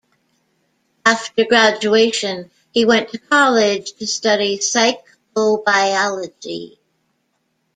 [1.05, 6.79] After graduation, he went to college to study psychobiology.